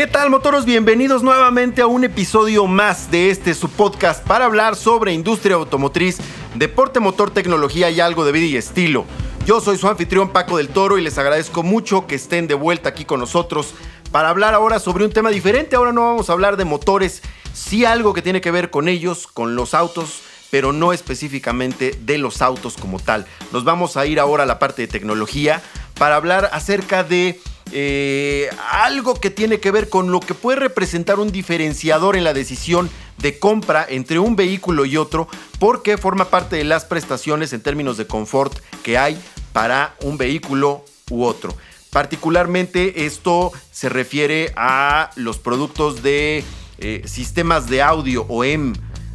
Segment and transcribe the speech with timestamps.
[0.00, 0.64] ¿Qué tal motoros?
[0.64, 6.16] Bienvenidos nuevamente a un episodio más de este su podcast para hablar sobre industria automotriz,
[6.54, 9.04] deporte, motor, tecnología y algo de vida y estilo.
[9.44, 12.88] Yo soy su anfitrión Paco del Toro y les agradezco mucho que estén de vuelta
[12.88, 13.74] aquí con nosotros
[14.10, 15.76] para hablar ahora sobre un tema diferente.
[15.76, 17.20] Ahora no vamos a hablar de motores,
[17.52, 22.16] sí algo que tiene que ver con ellos, con los autos, pero no específicamente de
[22.16, 23.26] los autos como tal.
[23.52, 25.60] Nos vamos a ir ahora a la parte de tecnología
[25.98, 27.38] para hablar acerca de
[27.72, 32.34] eh, algo que tiene que ver con lo que puede representar un diferenciador en la
[32.34, 37.60] decisión de compra entre un vehículo y otro, porque forma parte de las prestaciones en
[37.60, 39.20] términos de confort que hay
[39.52, 41.54] para un vehículo u otro.
[41.90, 46.44] Particularmente esto se refiere a los productos de
[46.78, 48.74] eh, sistemas de audio OEM,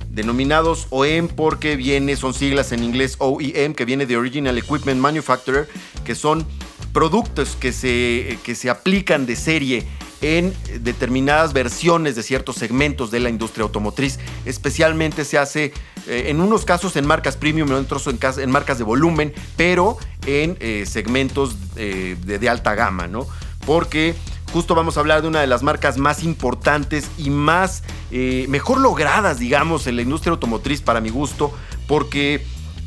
[0.09, 5.67] denominados OEM porque viene, son siglas en inglés OEM, que viene de Original Equipment Manufacturer,
[6.03, 6.45] que son
[6.95, 9.85] productos que se, que se aplican de serie
[10.21, 14.17] en determinadas versiones de ciertos segmentos de la industria automotriz.
[14.45, 15.73] Especialmente se hace
[16.07, 20.55] eh, en unos casos en marcas premium, en otros en, marcas de volumen, pero en
[20.61, 23.27] eh, segmentos eh, de, alta gama, ¿no?
[23.65, 24.15] Porque
[24.53, 29.37] justo vamos a hablar de una de las marcas más importantes y más mejor logradas,
[29.37, 31.51] digamos, en la industria automotriz para mi gusto,
[31.89, 32.45] porque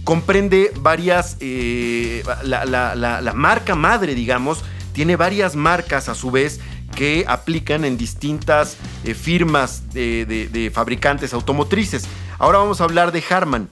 [0.09, 4.65] comprende varias, eh, la, marca madre, digamos,
[4.95, 6.61] tiene varias marcas a su vez
[6.97, 12.09] que aplican en distintas eh, firmas de, fabricantes automotrices.
[12.39, 13.69] Ahora vamos a hablar de Harman.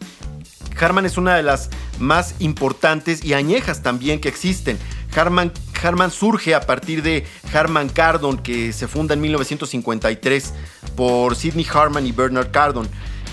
[0.79, 4.77] Harman es una de las más importantes y añejas también que existen.
[5.17, 7.25] Harman, Harman surge a partir de
[7.55, 10.53] Harman Kardon, que se funda en 1953
[10.97, 12.87] por Sidney Harman y Bernard Kardon.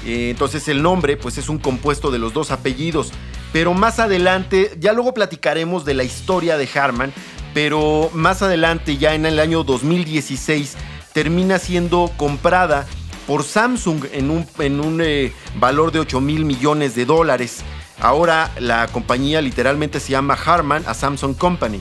[0.05, 3.11] Eh, entonces el nombre pues es un compuesto de los dos apellidos.
[3.51, 7.13] Pero más adelante, ya luego platicaremos de la historia de Harman,
[7.53, 10.75] pero más adelante, ya en el año 2016,
[11.13, 12.87] termina siendo comprada
[13.27, 17.61] por Samsung en un, en un eh, valor de 8 mil millones de dólares.
[17.99, 21.79] Ahora la compañía literalmente se llama Harman a Samsung Company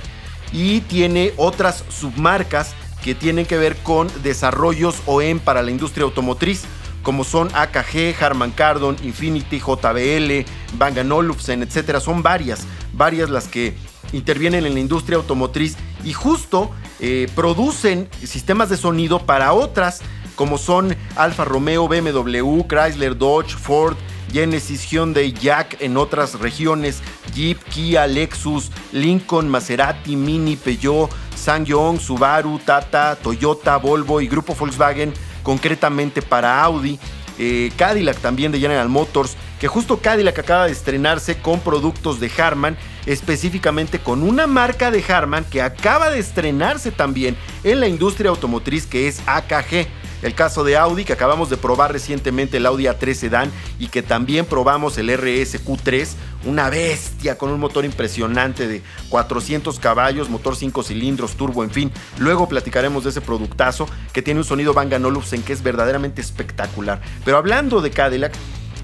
[0.53, 6.65] y tiene otras submarcas que tienen que ver con desarrollos OEM para la industria automotriz
[7.03, 11.99] como son AKG, Harman Kardon, Infinity, JBL, Bang Olufsen, etc.
[12.01, 13.75] Son varias, varias las que
[14.13, 16.71] intervienen en la industria automotriz y justo
[17.01, 20.01] eh, producen sistemas de sonido para otras
[20.35, 23.97] como son Alfa Romeo, BMW, Chrysler, Dodge, Ford,
[24.33, 27.03] Genesis, Hyundai, Jack en otras regiones,
[27.35, 35.13] Jeep, Kia, Lexus, Lincoln, Maserati, Mini, Peugeot, SsangYong, Subaru, Tata, Toyota, Volvo y Grupo Volkswagen
[35.43, 36.99] concretamente para Audi.
[37.39, 42.31] Eh, Cadillac también de General Motors, que justo Cadillac acaba de estrenarse con productos de
[42.37, 42.77] Harman,
[43.07, 48.87] específicamente con una marca de Harman que acaba de estrenarse también en la industria automotriz
[48.87, 49.89] que es AKG.
[50.23, 54.03] El caso de Audi, que acabamos de probar recientemente el Audi A3 Sedan y que
[54.03, 56.09] también probamos el RSQ3,
[56.45, 61.93] una bestia con un motor impresionante de 400 caballos, motor 5 cilindros, turbo, en fin.
[62.19, 67.01] Luego platicaremos de ese productazo que tiene un sonido Bang Olufsen que es verdaderamente espectacular.
[67.25, 68.33] Pero hablando de Cadillac,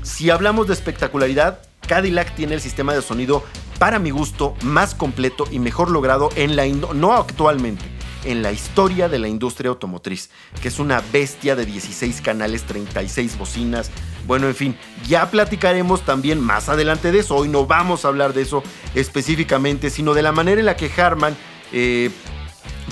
[0.03, 3.43] si hablamos de espectacularidad, Cadillac tiene el sistema de sonido
[3.79, 9.09] para mi gusto más completo y mejor logrado en la no actualmente en la historia
[9.09, 10.31] de la industria automotriz,
[10.61, 13.91] que es una bestia de 16 canales, 36 bocinas.
[14.27, 17.37] Bueno, en fin, ya platicaremos también más adelante de eso.
[17.37, 18.63] Hoy no vamos a hablar de eso
[18.95, 21.37] específicamente, sino de la manera en la que Harman
[21.73, 22.11] eh,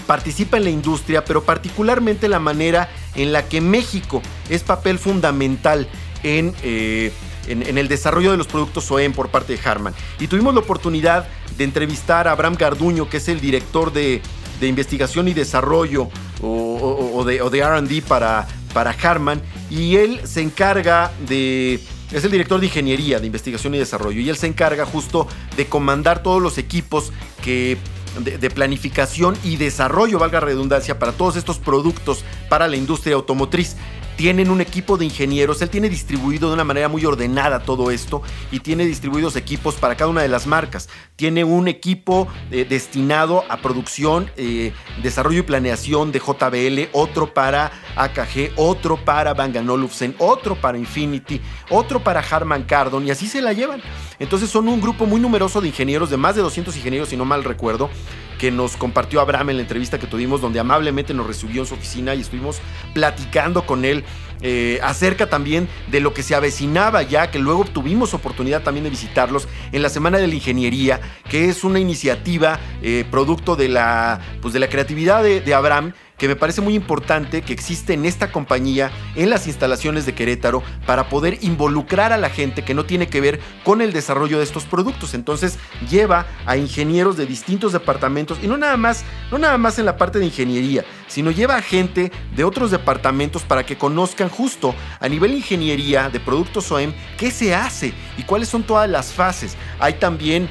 [0.06, 5.88] participa en la industria, pero particularmente la manera en la que México es papel fundamental
[6.22, 6.54] en...
[6.62, 7.12] Eh,
[7.48, 9.94] en, el desarrollo de los productos OEM por parte de Harman.
[10.18, 14.20] Y tuvimos la oportunidad de entrevistar a Abraham Garduño, que es el director de
[14.60, 16.08] de investigación y desarrollo
[16.42, 21.80] o, de, RD para, para Harman y él se encarga de...
[22.12, 25.26] Es el director de ingeniería, de investigación y desarrollo, y él se encarga justo
[25.56, 27.12] de comandar todos los equipos
[27.42, 27.78] que
[28.20, 33.76] de, planificación y desarrollo, valga redundancia, para todos estos productos para la industria automotriz
[34.16, 38.22] tienen un equipo de ingenieros, él tiene distribuido de una manera muy ordenada todo esto
[38.50, 40.88] y tiene distribuidos equipos para cada una de las marcas.
[41.16, 44.72] Tiene un equipo eh, destinado a producción, eh,
[45.02, 51.40] desarrollo y planeación de JBL, otro para AKG, otro para Bang Olufsen, otro para Infinity,
[51.70, 53.82] otro para Harman Kardon y así se la llevan.
[54.18, 57.24] Entonces son un grupo muy numeroso de ingenieros, de más de 200 ingenieros si no
[57.24, 57.90] mal recuerdo,
[58.38, 61.74] que nos compartió Abraham en la entrevista que tuvimos, donde amablemente nos recibió en su
[61.74, 62.60] oficina y estuvimos
[62.94, 64.04] platicando con él
[64.42, 68.90] eh, acerca también de lo que se avecinaba ya, que luego tuvimos oportunidad también de
[68.90, 74.20] visitarlos en la Semana de la Ingeniería, que es una iniciativa eh, producto de la,
[74.42, 78.32] pues de la creatividad de, Abraham que me parece muy importante que existe en esta
[78.32, 83.08] compañía, en las instalaciones de Querétaro, para poder involucrar a la gente que no tiene
[83.08, 85.14] que ver con el desarrollo de estos productos.
[85.14, 85.58] Entonces
[85.90, 89.96] lleva a ingenieros de distintos departamentos y no nada más, no nada más en la
[89.96, 95.08] parte de ingeniería, sino lleva a gente de otros departamentos para que conozcan justo a
[95.08, 99.56] nivel ingeniería de productos OEM qué se hace y cuáles son todas las fases.
[99.78, 100.48] Hay también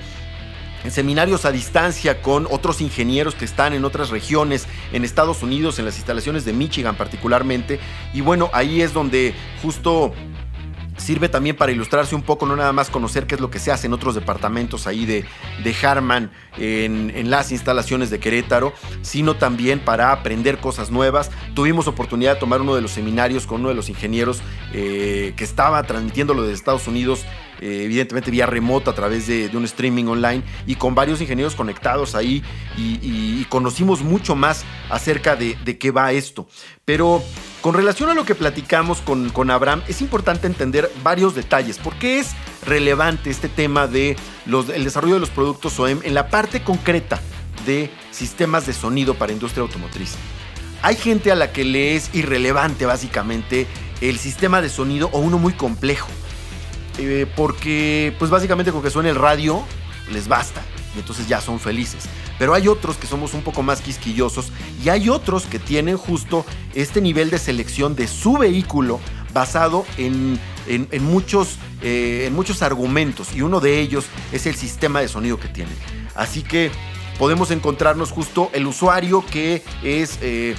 [0.91, 5.85] seminarios a distancia con otros ingenieros que están en otras regiones, en Estados Unidos, en
[5.85, 7.79] las instalaciones de Michigan particularmente.
[8.13, 10.13] Y bueno, ahí es donde justo
[10.97, 13.71] Sirve también para ilustrarse un poco, no nada más conocer qué es lo que se
[13.71, 15.25] hace en otros departamentos ahí de,
[15.63, 21.31] de Harman, en, las instalaciones de Querétaro, sino también para aprender cosas nuevas.
[21.53, 24.41] Tuvimos oportunidad de tomar uno de los seminarios con uno de los ingenieros
[24.73, 27.25] eh, que estaba transmitiéndolo desde Estados Unidos
[27.61, 32.15] eh, evidentemente vía remota a través de, un streaming online y con varios ingenieros conectados
[32.15, 32.43] ahí
[32.77, 36.47] y, conocimos mucho más acerca de, qué va esto.
[36.83, 37.23] Pero
[37.65, 41.79] con relación a lo que platicamos con, con Abraham, es importante entender varios detalles.
[41.79, 44.15] ¿Por qué es relevante este tema de
[44.45, 47.19] el desarrollo de los productos OEM en la parte concreta
[47.65, 50.13] de sistemas de sonido para industria automotriz?
[50.83, 53.65] Hay gente a la que le es irrelevante básicamente
[53.99, 56.09] el sistema de sonido o uno muy complejo.
[56.99, 59.63] Eh, porque pues básicamente con que suene el radio
[60.11, 60.61] les basta
[60.95, 62.03] y entonces ya son felices.
[62.37, 64.51] Pero hay otros que somos un poco más quisquillosos
[64.83, 68.99] y hay otros que tienen justo este nivel de selección de su vehículo
[69.33, 70.39] basado en,
[71.01, 75.49] muchos, eh, en muchos argumentos y uno de ellos es el sistema de sonido que
[75.49, 75.75] tienen.
[76.15, 76.71] Así que
[77.19, 80.55] podemos encontrarnos justo el usuario que es eh,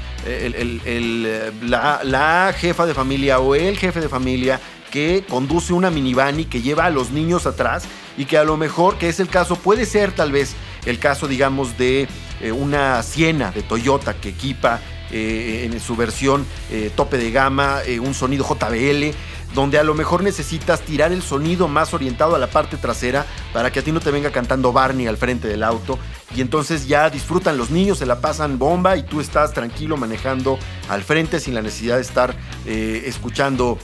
[1.63, 6.45] la, la, jefa de familia o el jefe de familia que conduce una minivan y
[6.45, 7.85] que lleva a los niños atrás
[8.17, 10.55] y que a lo mejor, que es el caso, puede ser tal vez
[10.87, 12.09] el caso, digamos, de
[12.41, 14.81] eh, una Siena de Toyota que equipa
[15.11, 19.15] eh, en su versión eh, tope de gama un sonido JBL,
[19.55, 23.71] donde a lo mejor necesitas tirar el sonido más orientado a la parte trasera para
[23.71, 25.99] que a ti no te venga cantando Barney al frente del auto
[26.35, 30.59] y entonces ya disfrutan los niños, se la pasan bomba y tú estás tranquilo manejando
[30.89, 32.37] al frente sin la necesidad de estar
[32.67, 33.79] escuchando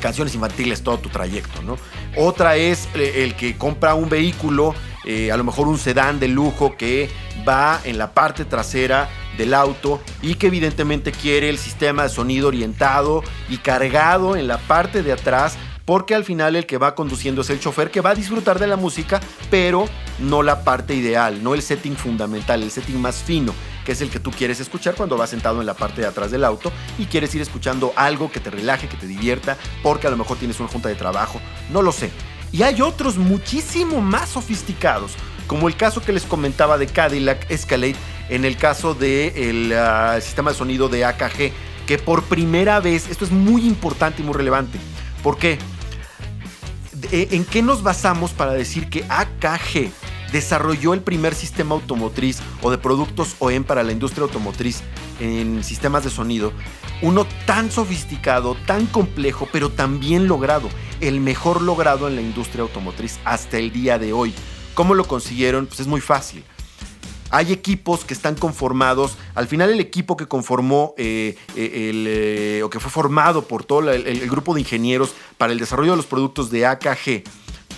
[0.00, 1.76] canciones infantiles todo tu trayecto, ¿no?
[2.20, 4.74] Otra es eh, el que compra un vehículo,
[5.04, 7.08] eh, a lo mejor un sedán de lujo que
[7.48, 12.48] va en la parte trasera del auto y que evidentemente quiere el sistema de sonido
[12.48, 17.42] orientado y cargado en la parte de atrás porque al final el que va conduciendo
[17.42, 19.88] es el chofer que va a disfrutar de la música, pero
[20.18, 23.54] no la parte ideal, no el setting fundamental, el setting más fino
[23.88, 26.30] que es el que tú quieres escuchar cuando vas sentado en la parte de atrás
[26.30, 30.10] del auto y quieres ir escuchando algo que te relaje, que te divierta, porque a
[30.10, 31.40] lo mejor tienes una junta de trabajo,
[31.70, 32.10] no lo sé.
[32.52, 35.12] Y hay otros muchísimo más sofisticados,
[35.46, 37.96] como el caso que les comentaba de Cadillac Escalade,
[38.28, 41.52] en el caso del de ah, sistema de sonido de AKG,
[41.86, 44.78] que por primera vez, esto es muy importante y muy relevante.
[45.22, 45.58] ¿Por qué?
[47.10, 49.90] ¿En qué nos basamos para decir que AKG
[50.32, 54.82] desarrolló el primer sistema automotriz o de productos OEM para la industria automotriz
[55.20, 56.52] en sistemas de sonido.
[57.02, 60.68] Uno tan sofisticado, tan complejo, pero también logrado.
[61.00, 64.34] El mejor logrado en la industria automotriz hasta el día de hoy.
[64.74, 65.66] ¿Cómo lo consiguieron?
[65.66, 66.44] Pues es muy fácil.
[67.30, 69.16] Hay equipos que están conformados.
[69.34, 71.92] Al final, el equipo que conformó eh, eh,
[72.56, 75.98] eh, o que fue formado por todo el grupo de ingenieros para el desarrollo de
[75.98, 77.24] los productos de AKG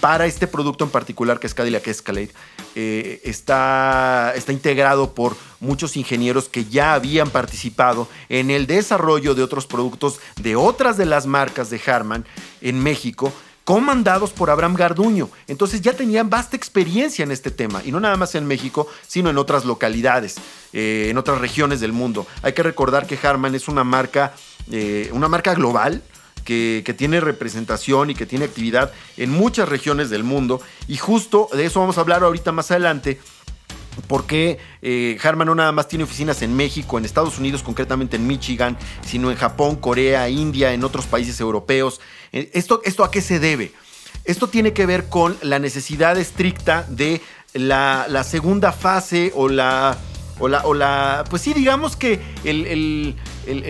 [0.00, 2.30] para este producto en particular que es Cadillac Escalade,
[2.74, 9.42] eh, está, está integrado por muchos ingenieros que ya habían participado en el desarrollo de
[9.42, 12.24] otros productos de otras de las marcas de Harman
[12.60, 13.32] en México,
[13.64, 15.28] comandados por Abraham Garduño.
[15.46, 19.30] Entonces ya tenían vasta experiencia en este tema, y no nada más en México, sino
[19.30, 20.36] en otras localidades,
[20.72, 22.26] eh, en otras regiones del mundo.
[22.42, 24.34] Hay que recordar que Harman es una marca,
[24.72, 26.02] eh, una marca global,
[26.44, 30.60] que, tiene representación y que tiene actividad en muchas regiones del mundo.
[30.88, 33.20] Y justo de eso vamos a hablar ahorita más adelante.
[34.06, 38.26] Porque eh, Harman no nada más tiene oficinas en México, en Estados Unidos, concretamente en
[38.26, 42.00] Michigan, sino en Japón, Corea, India, en otros países europeos.
[42.32, 43.72] Eh, ¿Esto, esto a qué se debe?
[44.24, 47.20] Esto tiene que ver con la necesidad estricta de
[47.54, 49.96] la, segunda fase o la,
[50.38, 53.16] o la, o la, pues sí, digamos que el,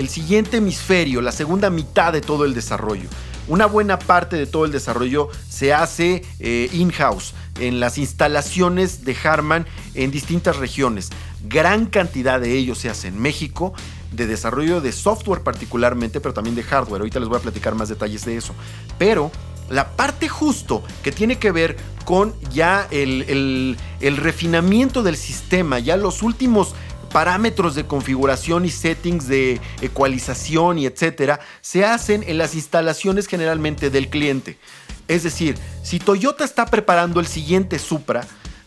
[0.09, 3.09] siguiente hemisferio, la segunda mitad de todo el desarrollo.
[3.49, 9.17] Una buena parte de todo el desarrollo se hace eh, in-house, en las instalaciones de
[9.25, 11.11] Harman en distintas regiones.
[11.49, 13.73] Gran cantidad de ellos se hace en México,
[14.13, 17.01] de desarrollo de software particularmente, pero también de hardware.
[17.01, 18.55] Ahorita les voy a platicar más detalles de eso.
[18.99, 19.31] Pero
[19.69, 25.97] la parte justo que tiene que ver con ya el, el refinamiento del sistema, ya
[25.97, 26.75] los últimos
[27.11, 33.91] parámetros de configuración y settings de ecualización y etcétera se hacen en las instalaciones generalmente
[33.91, 34.59] del cliente.
[35.09, 38.27] Es decir, si Toyota está preparando el siguiente Supra,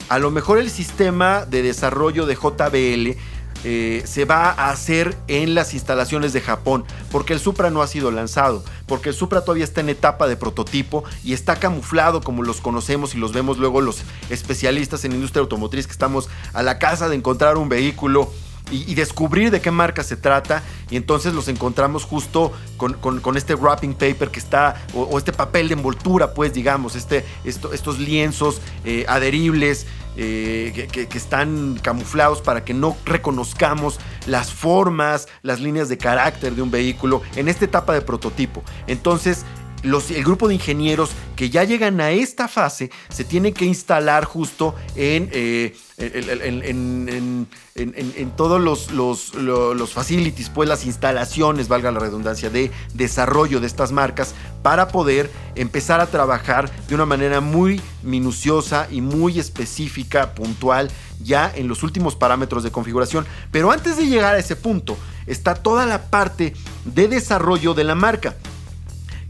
[0.10, 3.18] a lo mejor el sistema de desarrollo de JBL
[3.64, 7.88] eh, se va a hacer en las instalaciones de Japón, porque el Supra no ha
[7.88, 12.44] sido lanzado, porque el Supra todavía está en etapa de prototipo y está camuflado como
[12.44, 16.80] los conocemos y los vemos luego los especialistas en industria automotriz que estamos a la
[16.80, 18.32] casa de encontrar un vehículo
[18.72, 20.64] y, descubrir de qué marca se trata.
[20.90, 25.76] Y entonces los encontramos justo con, este wrapping paper que está, o, este papel de
[25.76, 29.86] envoltura, pues digamos, este, estos lienzos eh, adheribles.
[30.16, 36.62] Eh, que, están camuflados para que no reconozcamos las formas, las líneas de carácter de
[36.62, 38.64] un vehículo en esta etapa de prototipo.
[38.86, 39.44] Entonces,
[39.84, 44.76] el grupo de ingenieros que ya llegan a esta fase se tiene que instalar justo
[44.96, 45.76] en, eh,
[48.38, 54.34] todos los, los, facilities, pues las instalaciones, valga la redundancia, de desarrollo de estas marcas
[54.62, 60.90] para poder empezar a trabajar de una manera muy minuciosa y muy específica, puntual,
[61.22, 63.26] ya en los últimos parámetros de configuración.
[63.52, 64.98] Pero antes de llegar a ese punto,
[65.28, 66.54] está toda la parte
[66.86, 68.36] de desarrollo de la marca.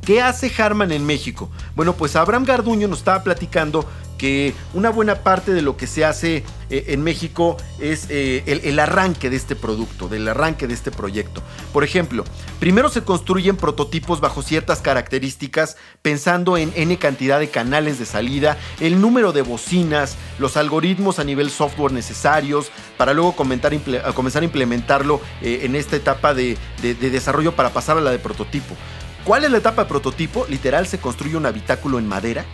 [0.05, 1.49] ¿Qué hace Harman en México?
[1.75, 6.03] Bueno, pues Abraham Garduño nos estaba platicando que una buena parte de lo que se
[6.03, 10.91] hace eh, en México es eh, el, arranque de este producto, del arranque de este
[10.91, 11.41] proyecto.
[11.71, 12.25] Por ejemplo,
[12.59, 18.57] primero se construyen prototipos bajo ciertas características, pensando en n cantidad de canales de salida,
[18.81, 25.21] el número de bocinas, los algoritmos a nivel software necesarios, para luego comenzar a implementarlo
[25.41, 28.75] eh, en esta etapa de desarrollo para pasar a la de prototipo.
[29.25, 30.45] ¿Cuál es la etapa de prototipo?
[30.49, 32.45] Literal, se construye un habitáculo en madera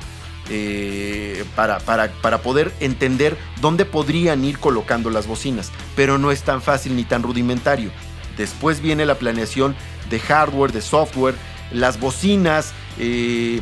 [0.49, 6.61] eh, para, para, poder entender dónde podrían ir colocando las bocinas, pero no es tan
[6.61, 7.91] fácil ni tan rudimentario.
[8.37, 9.75] Después viene la planeación
[10.09, 11.35] de hardware, de software,
[11.71, 13.61] las bocinas, eh,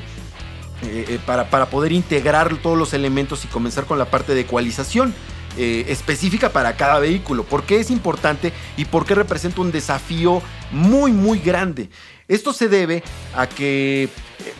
[0.83, 5.13] eh, para, para, poder integrar todos los elementos y comenzar con la parte de ecualización.
[5.57, 7.43] Específica para cada vehículo.
[7.43, 11.89] ¿Por qué es importante y por qué representa un desafío muy, muy grande?
[12.27, 13.03] Esto se debe
[13.35, 14.09] a que eh,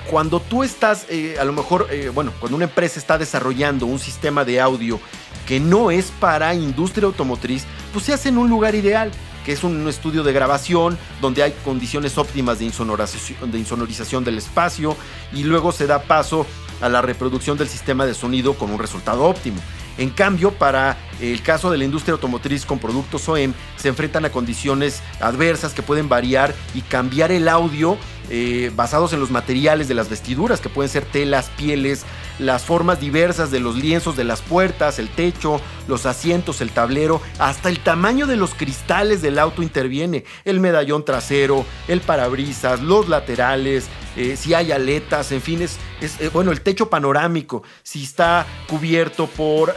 [0.10, 4.00] cuando tú estás, eh, a lo mejor, eh, bueno, cuando una empresa está desarrollando un
[4.00, 5.02] sistema de audio
[5.46, 9.12] que no es para industria automotriz, pues se hace en un lugar ideal,
[9.46, 14.96] que es un estudio de grabación donde hay condiciones óptimas de de insonorización del espacio
[15.34, 16.46] y luego se da paso
[16.80, 19.62] a la reproducción del sistema de sonido con un resultado óptimo.
[19.98, 24.30] En cambio, para el caso de la industria automotriz con productos OEM, se enfrentan a
[24.30, 27.98] condiciones adversas que pueden variar y cambiar el audio
[28.30, 32.06] eh, basados en los materiales de las vestiduras, que pueden ser telas, pieles,
[32.40, 37.22] las formas diversas de los lienzos de las puertas, el techo, los asientos, el tablero,
[37.40, 43.10] hasta el tamaño de los cristales del auto interviene, el medallón trasero, el parabrisas, los
[43.10, 48.46] laterales, eh, si hay aletas, en fin, es, eh, bueno, el techo panorámico, si está
[48.68, 49.76] cubierto por,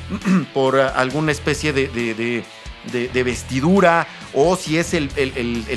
[0.54, 2.44] por alguna especie de
[2.90, 5.08] de, vestidura o si es el,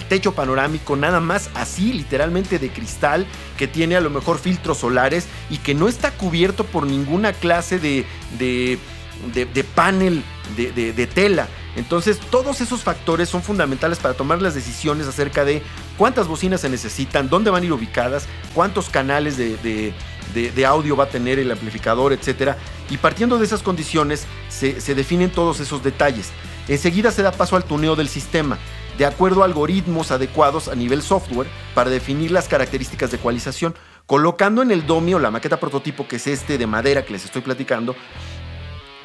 [0.08, 3.26] techo panorámico nada más así, literalmente de cristal,
[3.58, 7.80] que tiene a lo mejor filtros solares y que no está cubierto por ninguna clase
[7.80, 8.06] de,
[9.76, 10.24] panel
[10.56, 11.48] de, tela.
[11.76, 15.62] Entonces todos esos factores son fundamentales para tomar las decisiones acerca de
[15.98, 21.10] cuántas bocinas se necesitan, dónde van a ir ubicadas, cuántos canales de, audio va a
[21.10, 22.54] tener el amplificador, etc.
[22.90, 26.32] Y partiendo de esas condiciones se definen todos esos detalles.
[26.68, 28.58] Enseguida se da paso al tuneo del sistema,
[28.98, 34.62] de acuerdo a algoritmos adecuados a nivel software para definir las características de ecualización, colocando
[34.62, 37.96] en el domio la maqueta prototipo, que es este de madera que les estoy platicando,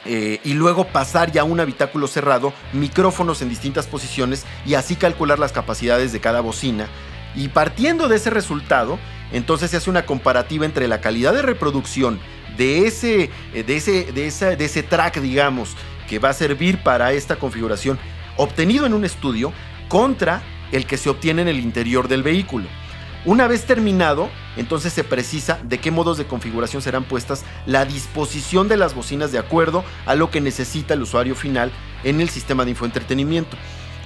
[0.06, 4.96] eh, y luego pasar ya a un habitáculo cerrado, micrófonos en distintas posiciones y así
[4.96, 6.88] calcular las capacidades de cada bocina.
[7.34, 8.98] Y partiendo de ese resultado,
[9.32, 12.18] entonces se hace una comparativa entre la calidad de reproducción
[12.56, 15.76] de ese, eh, de ese, de de ese track, digamos,
[16.10, 17.96] que va a servir para esta configuración
[18.36, 19.52] obtenido en un estudio
[19.88, 22.66] contra el que se obtiene en el interior del vehículo.
[23.24, 28.66] Una vez terminado, entonces se precisa de qué modos de configuración serán puestas la disposición
[28.66, 31.70] de las bocinas de acuerdo a lo que necesita el usuario final
[32.02, 33.56] en el sistema de infoentretenimiento.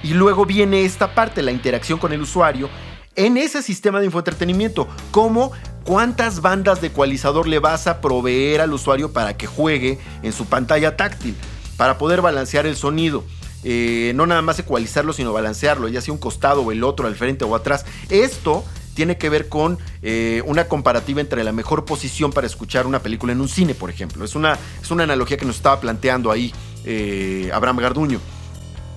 [0.03, 2.69] Y luego viene esta parte, la interacción con el usuario
[3.15, 5.53] en ese sistema de infoentretenimiento, como
[5.85, 10.45] cuántas bandas de ecualizador le vas a proveer al usuario para que juegue en su
[10.45, 11.35] pantalla táctil
[11.77, 13.23] para poder balancear el sonido.
[13.63, 17.15] Eh, no nada más ecualizarlo, sino balancearlo, ya sea un costado o el otro, al
[17.15, 17.85] frente o atrás.
[18.09, 18.63] Esto
[18.93, 23.33] tiene que ver con eh, una comparativa entre la mejor posición para escuchar una película
[23.33, 24.23] en un cine, por ejemplo.
[24.23, 26.53] Es una, es una analogía que nos estaba planteando ahí
[26.85, 28.19] eh, Abraham Garduño.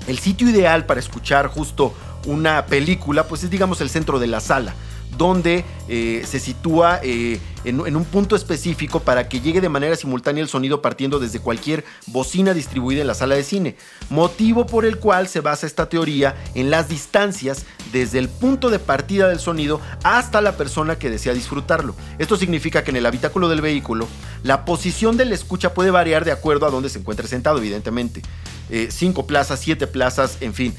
[0.06, 1.94] El sitio ideal para escuchar justo
[2.26, 4.74] una película, pues es digamos el centro de la sala
[5.16, 10.42] donde eh, se sitúa eh, en, un punto específico para que llegue de manera simultánea
[10.42, 13.76] el sonido partiendo desde cualquier bocina distribuida en la sala de cine,
[14.10, 18.78] motivo por el cual se basa esta teoría en las distancias desde el punto de
[18.78, 21.94] partida del sonido hasta la persona que desea disfrutarlo.
[22.18, 24.06] Esto significa que en el habitáculo del vehículo
[24.42, 28.22] la posición del escucha puede variar de acuerdo a donde se encuentre sentado, evidentemente.
[28.70, 30.74] Eh, cinco plazas, siete plazas, en fin.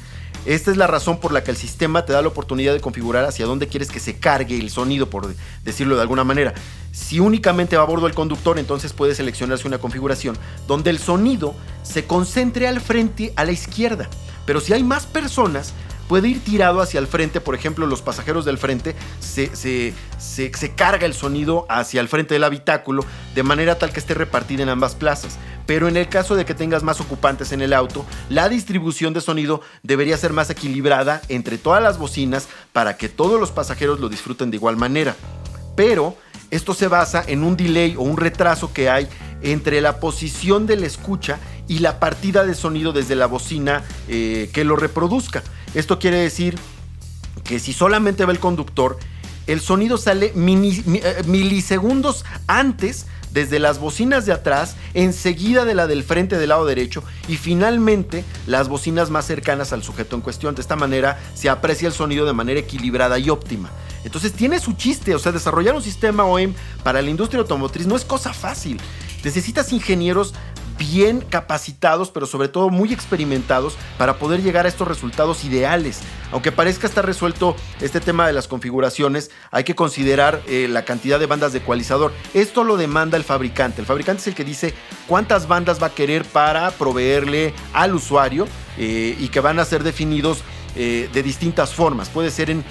[0.46, 3.26] Esta es la razón por la que el sistema te da la oportunidad de configurar
[3.26, 6.54] hacia dónde quieres que se cargue el sonido, por decirlo de alguna manera.
[6.92, 11.54] Si únicamente va a bordo el conductor, entonces puede seleccionarse una configuración donde el sonido
[11.82, 14.08] se concentre al frente a la izquierda.
[14.46, 15.74] Pero si hay más personas,
[16.10, 20.74] puede ir tirado hacia el frente, por ejemplo, los pasajeros del frente, se, se, se,
[20.74, 23.04] carga el sonido hacia el frente del habitáculo,
[23.36, 25.38] de manera tal que esté repartida en ambas plazas.
[25.66, 29.20] Pero en el caso de que tengas más ocupantes en el auto, la distribución de
[29.20, 34.08] sonido debería ser más equilibrada entre todas las bocinas para que todos los pasajeros lo
[34.08, 35.14] disfruten de igual manera.
[35.76, 36.16] Pero
[36.50, 39.08] esto se basa en un delay o un retraso que hay
[39.42, 41.38] entre la posición de la escucha
[41.70, 45.44] y la partida de sonido desde la bocina eh, que lo reproduzca.
[45.72, 46.58] Esto quiere decir
[47.44, 48.98] que si solamente ve el conductor,
[49.46, 56.02] el sonido sale eh, milisegundos antes desde las bocinas de atrás, enseguida de la del
[56.02, 60.56] frente del lado derecho y finalmente las bocinas más cercanas al sujeto en cuestión.
[60.56, 63.70] De esta manera se aprecia el sonido de manera equilibrada y óptima.
[64.02, 67.94] Entonces tiene su chiste, o sea, desarrollar un sistema OEM para la industria automotriz no
[67.94, 68.80] es cosa fácil.
[69.22, 70.34] Necesitas ingenieros
[70.80, 76.00] bien capacitados, pero sobre todo muy experimentados para poder llegar a estos resultados ideales.
[76.32, 81.20] Aunque parezca estar resuelto este tema de las configuraciones, hay que considerar eh, la cantidad
[81.20, 82.12] de bandas de ecualizador.
[82.32, 83.82] Esto lo demanda el fabricante.
[83.82, 84.74] El fabricante es el que dice
[85.06, 89.82] cuántas bandas va a querer para proveerle al usuario eh, y que van a ser
[89.84, 90.42] definidos
[90.76, 92.08] eh, de distintas formas.
[92.08, 92.62] Puede ser en,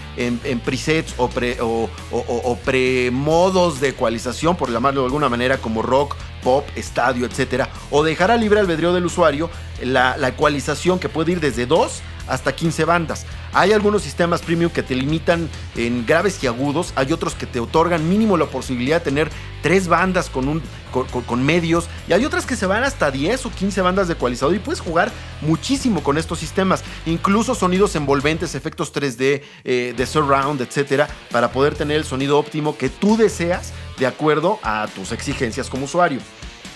[0.63, 6.15] presets o, pre, o, o, premodos de ecualización, por llamarlo de alguna manera, como rock,
[6.43, 7.65] pop, estadio, etc.
[7.91, 9.49] O dejar a libre albedrío del usuario
[9.81, 13.25] la, la ecualización que puede ir desde 2 hasta 15 bandas.
[13.53, 17.59] Hay algunos sistemas premium que te limitan en graves y agudos, hay otros que te
[17.59, 19.29] otorgan mínimo la posibilidad de tener
[19.61, 20.61] tres bandas con, un,
[20.91, 24.55] con, medios, y hay otras que se van hasta 10 o 15 bandas de ecualizador
[24.55, 25.11] y puedes jugar
[25.41, 31.75] muchísimo con estos sistemas, incluso sonidos envolventes, efectos 3D, eh, de surround, etcétera, para poder
[31.75, 36.19] tener el sonido óptimo que tú deseas de acuerdo a tus exigencias como usuario.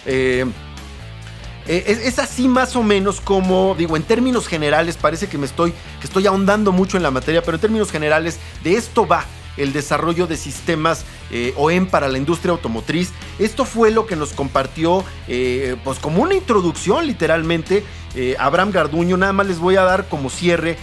[0.05, 0.45] Eh,
[1.67, 5.71] eh, es, así más o menos como, digo, en términos generales, parece que me estoy,
[5.99, 9.71] que estoy ahondando mucho en la materia, pero en términos generales, de esto va el
[9.71, 13.12] desarrollo de sistemas eh, OEM para la industria automotriz.
[13.38, 17.84] Esto fue lo que nos compartió, eh, pues como una introducción literalmente,
[18.38, 19.17] Abraham Garduño.
[19.17, 20.78] Nada más les voy a dar como cierre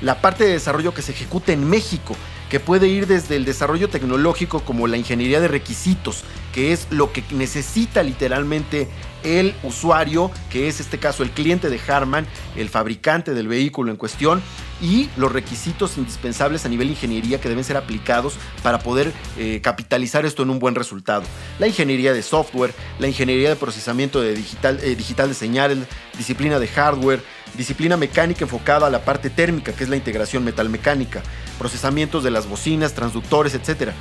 [0.00, 2.14] la parte de desarrollo que se ejecuta en México
[2.50, 7.12] que puede ir desde el desarrollo tecnológico como la ingeniería de requisitos, que es lo
[7.12, 8.88] que necesita literalmente
[9.22, 13.96] el usuario, que es este caso el cliente de Harman, el fabricante del vehículo en
[13.96, 14.42] cuestión,
[14.80, 20.24] y los requisitos indispensables a nivel ingeniería que deben ser aplicados para poder eh, capitalizar
[20.24, 21.24] esto en un buen resultado.
[21.58, 25.78] La ingeniería de software, la ingeniería de procesamiento de digital, eh, digital de señales,
[26.16, 27.22] disciplina de hardware,
[27.56, 31.22] disciplina mecánica enfocada a la parte térmica, que es la integración metalmecánica,
[31.58, 33.92] procesamientos de las bocinas, transductores, etc.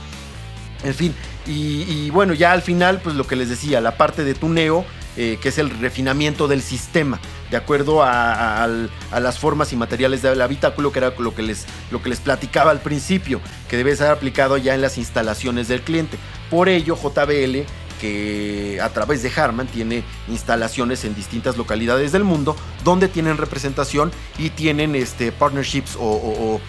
[0.84, 1.14] En fin,
[1.48, 5.40] y, bueno, ya al final, pues lo que les decía, la parte de tuneo, eh,
[5.42, 8.70] que es el refinamiento del sistema, de acuerdo a, a,
[9.12, 12.20] a, las formas y materiales del habitáculo, que era lo que, les, lo que les
[12.20, 16.20] platicaba al principio, que debe ser aplicado ya en las instalaciones del cliente.
[16.52, 17.66] Por ello, JBL
[18.00, 24.12] que a través de Harman tiene instalaciones en distintas localidades del mundo donde tienen representación
[24.38, 26.60] y tienen este, partnerships o,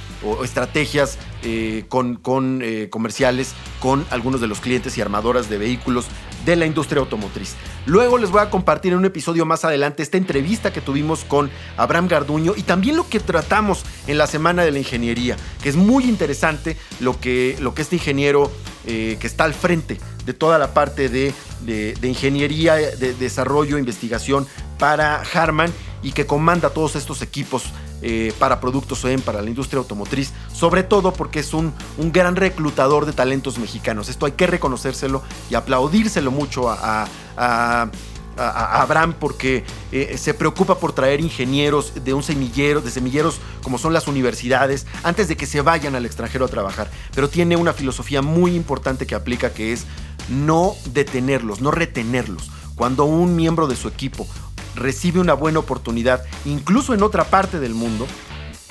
[0.42, 6.06] estrategias eh, con, con eh, comerciales con algunos de los clientes y armadoras de vehículos
[6.44, 7.54] de la industria automotriz.
[7.86, 11.50] Luego les voy a compartir en un episodio más adelante esta entrevista que tuvimos con
[11.76, 15.76] Abraham Garduño y también lo que tratamos en la Semana de la Ingeniería, que es
[15.76, 18.50] muy interesante lo que, lo que este ingeniero
[18.86, 24.46] eh, que está al frente de toda la parte de, de, ingeniería, de desarrollo, investigación
[24.78, 27.64] para Harman y que comanda todos estos equipos
[28.02, 32.36] eh, para productos OEM, para la industria automotriz, sobre todo porque es un, un, gran
[32.36, 34.10] reclutador de talentos mexicanos.
[34.10, 37.90] Esto hay que reconocérselo y aplaudírselo mucho a, a, a
[38.38, 43.78] a Abraham porque eh, se preocupa por traer ingenieros de un semillero, de semilleros como
[43.78, 46.90] son las universidades, antes de que se vayan al extranjero a trabajar.
[47.14, 49.86] Pero tiene una filosofía muy importante que aplica que es
[50.28, 52.50] no detenerlos, no retenerlos.
[52.74, 54.26] Cuando un miembro de su equipo
[54.74, 58.06] recibe una buena oportunidad, incluso en otra parte del mundo,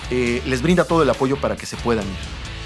[0.09, 2.17] eh, les brinda todo el apoyo para que se puedan ir.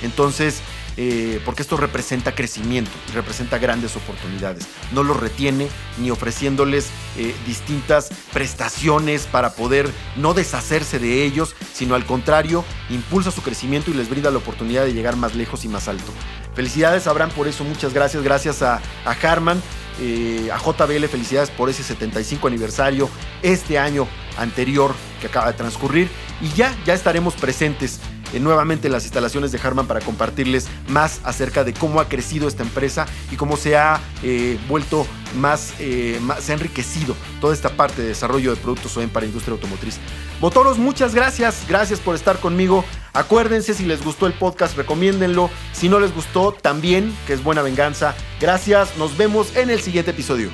[0.03, 0.61] Entonces,
[0.97, 4.67] eh, porque esto representa crecimiento representa grandes oportunidades.
[4.91, 5.67] No los retiene
[5.99, 13.31] ni ofreciéndoles eh, distintas prestaciones para poder no deshacerse de ellos, sino al contrario, impulsa
[13.31, 16.11] su crecimiento y les brinda la oportunidad de llegar más lejos y más alto.
[16.53, 18.23] Felicidades, Abraham, por eso muchas gracias.
[18.23, 19.61] Gracias a, a Harman,
[20.01, 23.09] eh, a JBL, felicidades por ese 75 aniversario,
[23.41, 26.09] este año anterior que acaba de transcurrir.
[26.41, 27.99] Y ya, ya estaremos presentes
[28.33, 32.47] eh, nuevamente en las instalaciones de Harman para compartirles más acerca de cómo ha crecido
[32.47, 35.05] esta empresa y cómo se ha eh, vuelto
[35.37, 35.73] más,
[36.21, 39.99] más, se ha enriquecido toda esta parte de desarrollo de productos OEM para industria automotriz.
[40.41, 42.83] Motoros, muchas gracias, gracias por estar conmigo.
[43.13, 45.49] Acuérdense, si les gustó el podcast, recomiéndenlo.
[45.71, 48.15] Si no les gustó, también, que es buena venganza.
[48.39, 50.49] Gracias, nos vemos en el siguiente episodio.